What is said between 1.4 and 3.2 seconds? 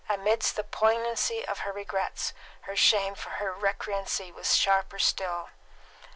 of her regrets, her shame